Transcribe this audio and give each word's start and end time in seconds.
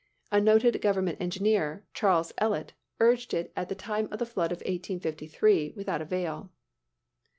A 0.31 0.41
noted 0.41 0.81
government 0.81 1.21
engineer, 1.21 1.85
Charles 1.93 2.33
Ellet, 2.39 2.73
urged 2.99 3.35
it 3.35 3.53
at 3.55 3.69
the 3.69 3.75
time 3.75 4.07
of 4.09 4.17
the 4.17 4.25
flood 4.25 4.51
of 4.51 4.57
1853, 4.61 5.73
without 5.75 6.01
avail. 6.01 6.51